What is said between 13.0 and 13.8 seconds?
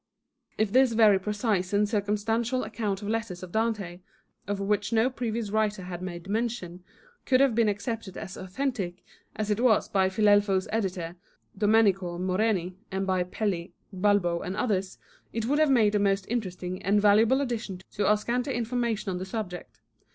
by Pelli,